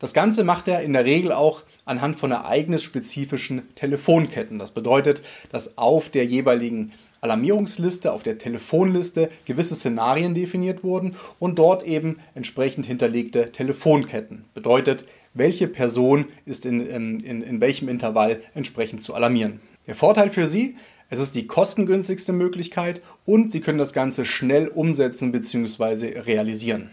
[0.00, 4.58] Das Ganze macht er in der Regel auch anhand von ereignisspezifischen Telefonketten.
[4.58, 11.60] Das bedeutet, dass auf der jeweiligen Alarmierungsliste, auf der Telefonliste gewisse Szenarien definiert wurden und
[11.60, 14.46] dort eben entsprechend hinterlegte Telefonketten.
[14.52, 19.60] Bedeutet, welche Person ist in, in, in welchem Intervall entsprechend zu alarmieren.
[19.86, 20.76] Der Vorteil für Sie,
[21.10, 26.20] es ist die kostengünstigste Möglichkeit und Sie können das Ganze schnell umsetzen bzw.
[26.20, 26.90] realisieren.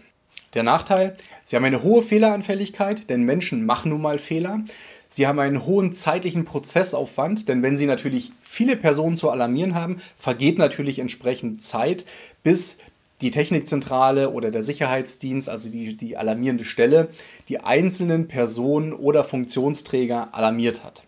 [0.54, 4.64] Der Nachteil, Sie haben eine hohe Fehleranfälligkeit, denn Menschen machen nun mal Fehler.
[5.08, 9.98] Sie haben einen hohen zeitlichen Prozessaufwand, denn wenn Sie natürlich viele Personen zu alarmieren haben,
[10.18, 12.04] vergeht natürlich entsprechend Zeit,
[12.42, 12.78] bis
[13.20, 17.08] die Technikzentrale oder der Sicherheitsdienst, also die, die alarmierende Stelle,
[17.48, 21.02] die einzelnen Personen oder Funktionsträger alarmiert hat.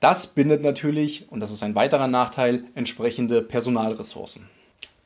[0.00, 4.48] Das bindet natürlich, und das ist ein weiterer Nachteil, entsprechende Personalressourcen.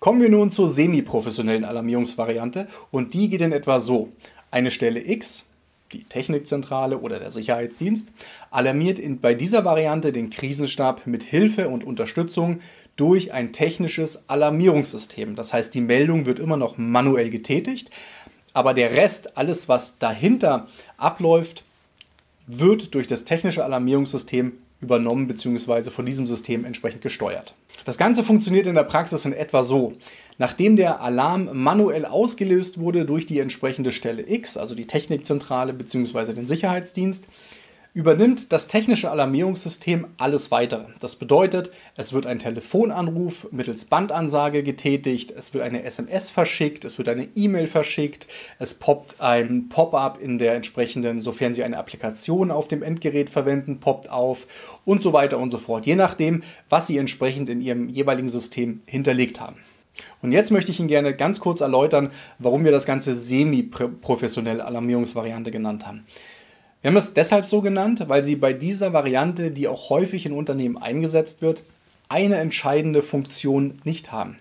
[0.00, 4.08] Kommen wir nun zur semi-professionellen Alarmierungsvariante und die geht in etwa so.
[4.50, 5.46] Eine Stelle X,
[5.92, 8.12] die Technikzentrale oder der Sicherheitsdienst,
[8.50, 12.60] alarmiert in, bei dieser Variante den Krisenstab mit Hilfe und Unterstützung
[12.96, 15.34] durch ein technisches Alarmierungssystem.
[15.36, 17.90] Das heißt, die Meldung wird immer noch manuell getätigt,
[18.52, 20.66] aber der Rest, alles was dahinter
[20.96, 21.64] abläuft,
[22.46, 24.52] wird durch das technische Alarmierungssystem
[24.82, 25.90] übernommen bzw.
[25.90, 27.54] von diesem System entsprechend gesteuert.
[27.84, 29.94] Das Ganze funktioniert in der Praxis in etwa so.
[30.38, 36.32] Nachdem der Alarm manuell ausgelöst wurde durch die entsprechende Stelle X, also die Technikzentrale bzw.
[36.34, 37.26] den Sicherheitsdienst,
[37.94, 40.86] übernimmt das technische Alarmierungssystem alles weitere.
[41.00, 46.96] Das bedeutet, es wird ein Telefonanruf mittels Bandansage getätigt, es wird eine SMS verschickt, es
[46.96, 52.50] wird eine E-Mail verschickt, es poppt ein Pop-up in der entsprechenden, sofern Sie eine Applikation
[52.50, 54.46] auf dem Endgerät verwenden, poppt auf
[54.86, 58.78] und so weiter und so fort, je nachdem, was Sie entsprechend in Ihrem jeweiligen System
[58.86, 59.56] hinterlegt haben.
[60.22, 65.50] Und jetzt möchte ich Ihnen gerne ganz kurz erläutern, warum wir das Ganze semi-professionelle Alarmierungsvariante
[65.50, 66.06] genannt haben.
[66.82, 70.32] Wir haben es deshalb so genannt, weil sie bei dieser Variante, die auch häufig in
[70.32, 71.62] Unternehmen eingesetzt wird,
[72.08, 74.36] eine entscheidende Funktion nicht haben.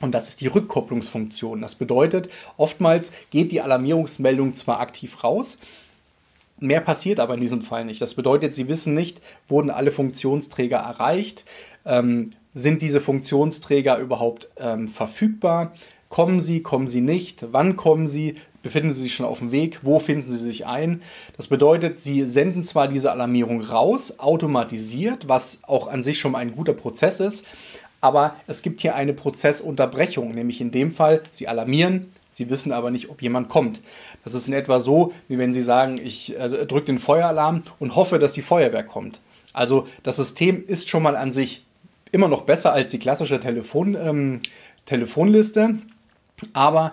[0.00, 1.60] Und das ist die Rückkopplungsfunktion.
[1.60, 5.58] Das bedeutet, oftmals geht die Alarmierungsmeldung zwar aktiv raus,
[6.58, 8.00] mehr passiert aber in diesem Fall nicht.
[8.00, 11.44] Das bedeutet, Sie wissen nicht, wurden alle Funktionsträger erreicht,
[11.84, 15.72] ähm, sind diese Funktionsträger überhaupt ähm, verfügbar,
[16.08, 18.36] kommen sie, kommen sie nicht, wann kommen sie,
[18.66, 19.78] befinden Sie sich schon auf dem Weg?
[19.82, 21.02] Wo finden Sie sich ein?
[21.36, 26.54] Das bedeutet, Sie senden zwar diese Alarmierung raus, automatisiert, was auch an sich schon ein
[26.54, 27.46] guter Prozess ist,
[28.00, 32.90] aber es gibt hier eine Prozessunterbrechung, nämlich in dem Fall, Sie alarmieren, Sie wissen aber
[32.90, 33.80] nicht, ob jemand kommt.
[34.24, 37.96] Das ist in etwa so, wie wenn Sie sagen, ich äh, drücke den Feueralarm und
[37.96, 39.20] hoffe, dass die Feuerwehr kommt.
[39.52, 41.64] Also das System ist schon mal an sich
[42.12, 44.40] immer noch besser als die klassische Telefon, ähm,
[44.84, 45.76] Telefonliste,
[46.52, 46.92] aber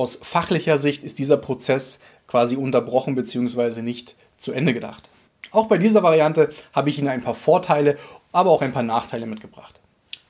[0.00, 3.82] aus fachlicher Sicht ist dieser Prozess quasi unterbrochen bzw.
[3.82, 5.10] nicht zu Ende gedacht.
[5.50, 7.98] Auch bei dieser Variante habe ich Ihnen ein paar Vorteile,
[8.32, 9.78] aber auch ein paar Nachteile mitgebracht.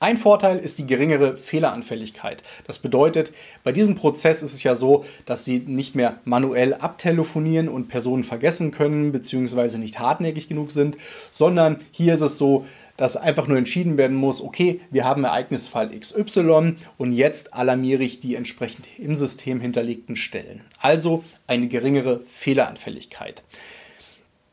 [0.01, 2.43] Ein Vorteil ist die geringere Fehleranfälligkeit.
[2.67, 3.31] Das bedeutet,
[3.63, 8.25] bei diesem Prozess ist es ja so, dass Sie nicht mehr manuell abtelefonieren und Personen
[8.25, 9.77] vergessen können bzw.
[9.77, 10.97] nicht hartnäckig genug sind,
[11.31, 12.65] sondern hier ist es so,
[13.01, 18.19] dass einfach nur entschieden werden muss, okay, wir haben Ereignisfall XY und jetzt alarmiere ich
[18.19, 20.61] die entsprechend im System hinterlegten Stellen.
[20.77, 23.41] Also eine geringere Fehleranfälligkeit.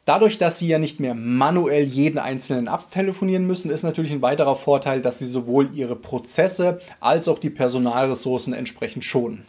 [0.06, 4.56] Dadurch, dass Sie ja nicht mehr manuell jeden einzelnen abtelefonieren müssen, ist natürlich ein weiterer
[4.56, 9.44] Vorteil, dass Sie sowohl Ihre Prozesse als auch die Personalressourcen entsprechend schonen.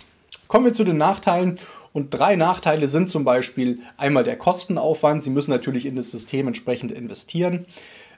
[0.50, 1.58] Kommen wir zu den Nachteilen.
[1.94, 5.24] Und drei Nachteile sind zum Beispiel einmal der Kostenaufwand.
[5.24, 7.66] Sie müssen natürlich in das System entsprechend investieren.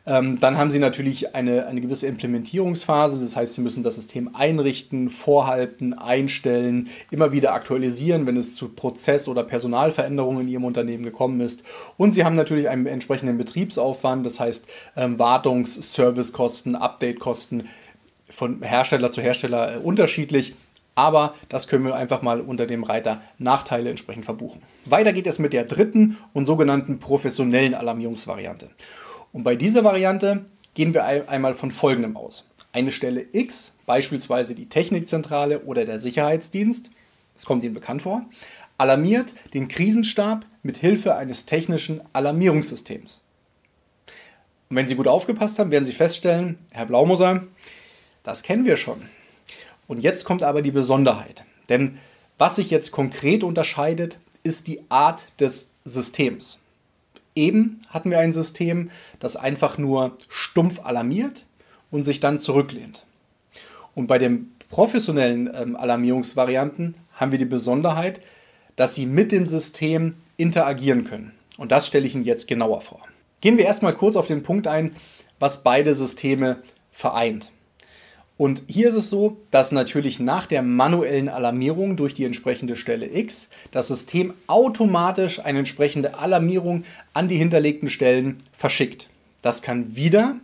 [0.05, 4.35] Ähm, dann haben Sie natürlich eine, eine gewisse Implementierungsphase, das heißt, Sie müssen das System
[4.35, 11.03] einrichten, vorhalten, einstellen, immer wieder aktualisieren, wenn es zu Prozess- oder Personalveränderungen in Ihrem Unternehmen
[11.03, 11.63] gekommen ist.
[11.97, 14.65] Und Sie haben natürlich einen entsprechenden Betriebsaufwand, das heißt
[14.97, 17.69] ähm, Wartungs-, Servicekosten, Updatekosten
[18.27, 20.55] von Hersteller zu Hersteller äh, unterschiedlich.
[20.95, 24.61] Aber das können wir einfach mal unter dem Reiter Nachteile entsprechend verbuchen.
[24.85, 28.71] Weiter geht es mit der dritten und sogenannten professionellen Alarmierungsvariante.
[29.33, 32.45] Und bei dieser Variante gehen wir einmal von Folgendem aus.
[32.73, 36.91] Eine Stelle X, beispielsweise die Technikzentrale oder der Sicherheitsdienst,
[37.33, 38.25] das kommt Ihnen bekannt vor,
[38.77, 43.23] alarmiert den Krisenstab mit Hilfe eines technischen Alarmierungssystems.
[44.69, 47.43] Und wenn Sie gut aufgepasst haben, werden Sie feststellen, Herr Blaumoser,
[48.23, 49.01] das kennen wir schon.
[49.87, 51.43] Und jetzt kommt aber die Besonderheit.
[51.67, 51.97] Denn
[52.37, 56.60] was sich jetzt konkret unterscheidet, ist die Art des Systems.
[57.35, 58.89] Eben hatten wir ein System,
[59.19, 61.45] das einfach nur stumpf alarmiert
[61.89, 63.05] und sich dann zurücklehnt.
[63.95, 68.21] Und bei den professionellen ähm, Alarmierungsvarianten haben wir die Besonderheit,
[68.75, 71.33] dass sie mit dem System interagieren können.
[71.57, 73.01] Und das stelle ich Ihnen jetzt genauer vor.
[73.41, 74.95] Gehen wir erstmal kurz auf den Punkt ein,
[75.39, 76.57] was beide Systeme
[76.91, 77.51] vereint.
[78.41, 83.05] Und hier ist es so, dass natürlich nach der manuellen Alarmierung durch die entsprechende Stelle
[83.15, 86.81] X das System automatisch eine entsprechende Alarmierung
[87.13, 89.09] an die hinterlegten Stellen verschickt.
[89.43, 90.37] Das kann wieder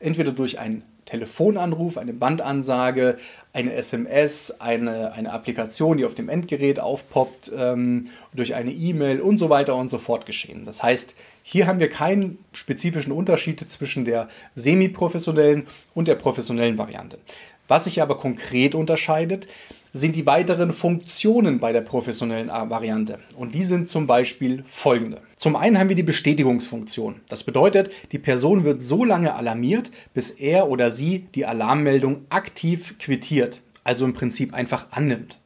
[0.00, 3.18] entweder durch einen Telefonanruf, eine Bandansage,
[3.52, 9.38] eine SMS, eine, eine Applikation, die auf dem Endgerät aufpoppt, ähm, durch eine E-Mail und
[9.38, 10.64] so weiter und so fort geschehen.
[10.64, 17.18] Das heißt, hier haben wir keinen spezifischen Unterschied zwischen der semi-professionellen und der professionellen Variante.
[17.66, 19.48] Was sich aber konkret unterscheidet,
[19.92, 23.18] sind die weiteren Funktionen bei der professionellen Variante.
[23.36, 25.20] Und die sind zum Beispiel folgende.
[25.36, 27.16] Zum einen haben wir die Bestätigungsfunktion.
[27.28, 32.96] Das bedeutet, die Person wird so lange alarmiert, bis er oder sie die Alarmmeldung aktiv
[32.98, 35.38] quittiert, also im Prinzip einfach annimmt.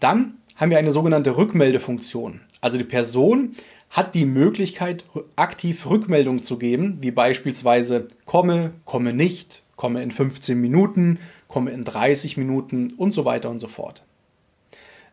[0.00, 2.40] Dann haben wir eine sogenannte Rückmeldefunktion.
[2.60, 3.54] Also die Person
[3.90, 5.04] hat die Möglichkeit,
[5.36, 11.18] aktiv Rückmeldungen zu geben, wie beispielsweise komme, komme nicht, komme in 15 Minuten,
[11.48, 14.02] komme in 30 Minuten und so weiter und so fort.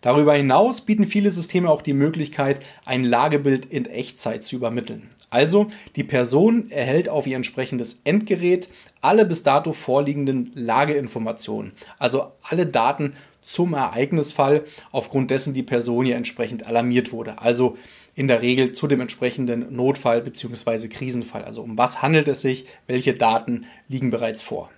[0.01, 5.09] Darüber hinaus bieten viele Systeme auch die Möglichkeit, ein Lagebild in Echtzeit zu übermitteln.
[5.29, 8.67] Also die Person erhält auf ihr entsprechendes Endgerät
[9.01, 13.13] alle bis dato vorliegenden Lageinformationen, also alle Daten
[13.43, 17.41] zum Ereignisfall, aufgrund dessen die Person ja entsprechend alarmiert wurde.
[17.41, 17.77] Also
[18.15, 20.87] in der Regel zu dem entsprechenden Notfall bzw.
[20.87, 21.43] Krisenfall.
[21.43, 24.69] Also um was handelt es sich, welche Daten liegen bereits vor.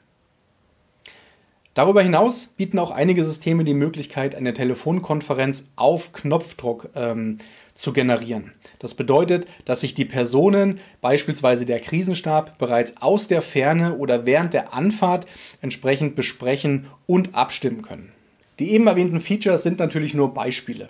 [1.74, 7.40] Darüber hinaus bieten auch einige Systeme die Möglichkeit, eine Telefonkonferenz auf Knopfdruck ähm,
[7.76, 8.54] zu generieren.
[8.80, 14.54] Das bedeutet, dass sich die Personen, beispielsweise der Krisenstab, bereits aus der Ferne oder während
[14.54, 15.28] der Anfahrt
[15.62, 18.15] entsprechend besprechen und abstimmen können.
[18.60, 20.90] Die eben erwähnten Features sind natürlich nur Beispiele.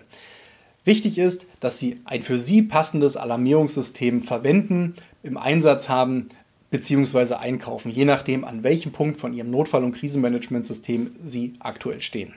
[0.83, 4.93] Wichtig ist, dass Sie ein für Sie passendes Alarmierungssystem verwenden,
[5.23, 6.27] im Einsatz haben
[6.69, 7.35] bzw.
[7.35, 12.35] einkaufen, je nachdem, an welchem Punkt von Ihrem Notfall- und Krisenmanagementsystem Sie aktuell stehen.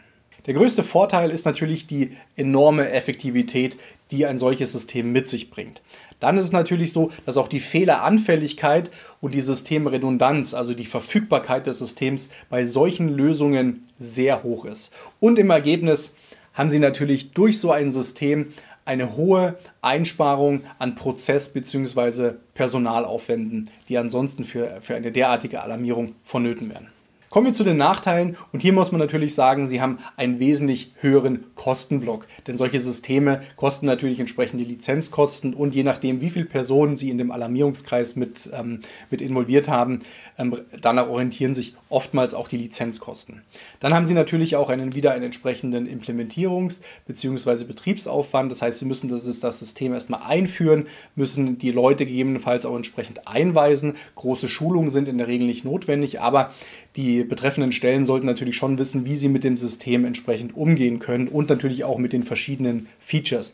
[0.49, 3.77] Der größte Vorteil ist natürlich die enorme Effektivität,
[4.11, 5.83] die ein solches System mit sich bringt.
[6.21, 8.91] Dann ist es natürlich so, dass auch die Fehleranfälligkeit
[9.21, 14.91] und die Systemredundanz, also die Verfügbarkeit des Systems bei solchen Lösungen sehr hoch ist.
[15.21, 16.15] Und im Ergebnis
[16.55, 18.47] haben Sie natürlich durch so ein System
[18.87, 22.33] eine hohe Einsparung an Prozess- bzw.
[22.55, 26.89] Personalaufwänden, die ansonsten für, für eine derartige Alarmierung vonnöten werden.
[27.31, 30.93] Kommen wir zu den Nachteilen und hier muss man natürlich sagen, sie haben einen wesentlich
[31.01, 36.97] höheren Kostenblock, denn solche Systeme kosten natürlich entsprechende Lizenzkosten und je nachdem, wie viele Personen
[36.97, 38.81] sie in dem Alarmierungskreis mit, ähm,
[39.11, 40.01] mit involviert haben,
[40.39, 43.43] ähm, danach orientieren sich oftmals auch die Lizenzkosten.
[43.81, 47.65] Dann haben sie natürlich auch einen, wieder einen entsprechenden Implementierungs- bzw.
[47.65, 52.77] Betriebsaufwand, das heißt, sie müssen das, das System erstmal einführen, müssen die Leute gegebenenfalls auch
[52.77, 53.97] entsprechend einweisen.
[54.15, 56.53] Große Schulungen sind in der Regel nicht notwendig, aber
[57.19, 61.29] die betreffenden Stellen sollten natürlich schon wissen, wie sie mit dem System entsprechend umgehen können
[61.29, 63.53] und natürlich auch mit den verschiedenen Features,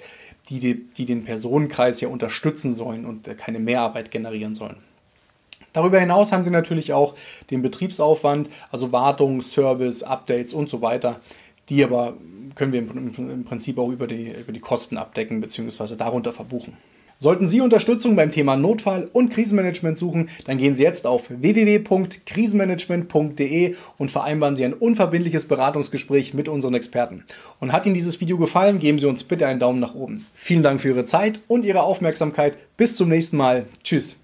[0.48, 4.76] die, die, die den Personenkreis ja unterstützen sollen und keine Mehrarbeit generieren sollen.
[5.72, 7.14] Darüber hinaus haben Sie natürlich auch
[7.50, 11.20] den Betriebsaufwand, also Wartung, Service, Updates und so weiter.
[11.68, 12.14] Die aber
[12.54, 15.96] können wir im Prinzip auch über die, über die Kosten abdecken bzw.
[15.96, 16.76] darunter verbuchen.
[17.24, 23.76] Sollten Sie Unterstützung beim Thema Notfall und Krisenmanagement suchen, dann gehen Sie jetzt auf www.krisenmanagement.de
[23.96, 27.24] und vereinbaren Sie ein unverbindliches Beratungsgespräch mit unseren Experten.
[27.60, 30.26] Und hat Ihnen dieses Video gefallen, geben Sie uns bitte einen Daumen nach oben.
[30.34, 32.58] Vielen Dank für Ihre Zeit und Ihre Aufmerksamkeit.
[32.76, 33.64] Bis zum nächsten Mal.
[33.82, 34.18] Tschüss.